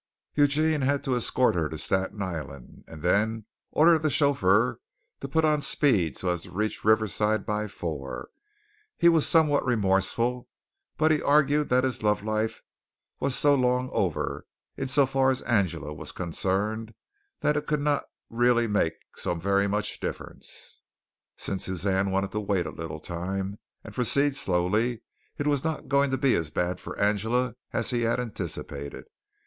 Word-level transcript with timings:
Eugene 0.33 0.81
had 0.81 1.03
to 1.03 1.13
escort 1.15 1.53
her 1.53 1.69
to 1.69 1.77
Staten 1.77 2.23
Island 2.23 2.83
and 2.87 3.03
then 3.03 3.45
order 3.69 3.99
the 3.99 4.09
chauffeur 4.09 4.79
to 5.19 5.27
put 5.27 5.45
on 5.45 5.61
speed 5.61 6.17
so 6.17 6.29
as 6.29 6.41
to 6.41 6.49
reach 6.49 6.83
Riverside 6.83 7.45
by 7.45 7.67
four. 7.67 8.29
He 8.97 9.07
was 9.07 9.27
somewhat 9.27 9.63
remorseful, 9.63 10.47
but 10.97 11.11
he 11.11 11.21
argued 11.21 11.69
that 11.69 11.83
his 11.83 12.01
love 12.01 12.23
life 12.23 12.63
was 13.19 13.35
so 13.35 13.53
long 13.53 13.91
over, 13.93 14.47
in 14.75 14.87
so 14.87 15.05
far 15.05 15.29
as 15.29 15.43
Angela 15.43 15.93
was 15.93 16.11
concerned, 16.11 16.95
that 17.41 17.55
it 17.55 17.67
could 17.67 17.79
not 17.81 18.05
really 18.27 18.65
make 18.65 18.95
so 19.15 19.35
very 19.35 19.67
much 19.67 19.99
difference. 19.99 20.81
Since 21.37 21.65
Suzanne 21.65 22.09
wanted 22.09 22.31
to 22.31 22.39
wait 22.39 22.65
a 22.65 22.71
little 22.71 22.99
time 22.99 23.59
and 23.83 23.93
proceed 23.93 24.35
slowly, 24.35 25.03
it 25.37 25.45
was 25.45 25.63
not 25.63 25.87
going 25.87 26.09
to 26.09 26.17
be 26.17 26.33
as 26.35 26.49
bad 26.49 26.79
for 26.79 26.97
Angela 26.99 27.53
as 27.71 27.91
he 27.91 28.01
had 28.01 28.19
anticipated. 28.19 29.05